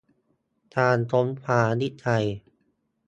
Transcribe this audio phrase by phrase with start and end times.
[0.75, 2.25] การค้นคว้าวิจัย